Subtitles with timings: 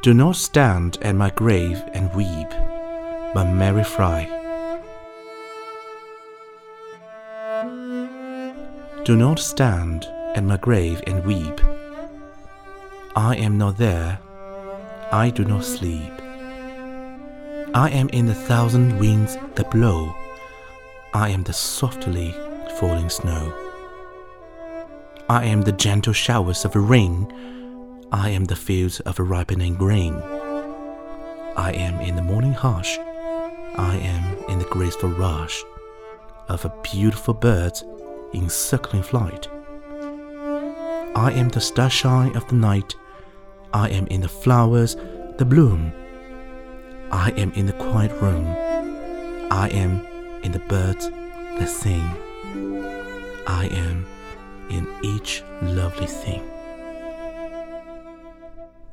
[0.00, 2.50] Do not stand at my grave and weep,
[3.34, 4.28] but Mary Frye.
[9.04, 11.60] Do not stand at my grave and weep.
[13.16, 14.20] I am not there,
[15.10, 16.12] I do not sleep.
[17.74, 20.14] I am in the thousand winds that blow,
[21.12, 22.36] I am the softly
[22.78, 23.52] falling snow.
[25.28, 27.26] I am the gentle showers of rain.
[28.10, 30.14] I am the fields of a ripening grain.
[31.56, 32.96] I am in the morning hush.
[33.76, 35.62] I am in the graceful rush
[36.48, 37.78] of a beautiful bird
[38.32, 39.48] in circling flight.
[41.14, 42.94] I am the starshine of the night.
[43.74, 44.96] I am in the flowers
[45.36, 45.92] the bloom.
[47.12, 48.46] I am in the quiet room.
[49.50, 50.06] I am
[50.42, 52.08] in the birds that sing.
[53.46, 54.06] I am
[54.70, 56.42] in each lovely thing.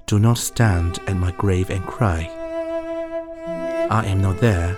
[0.07, 2.29] Do not stand at my grave and cry.
[3.89, 4.77] I am not there.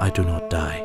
[0.00, 0.82] I do not die.